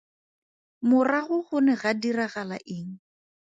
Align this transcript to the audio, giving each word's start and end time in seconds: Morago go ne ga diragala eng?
Morago 0.93 1.37
go 1.51 1.57
ne 1.67 1.73
ga 1.83 1.91
diragala 2.01 2.57
eng? 2.79 2.91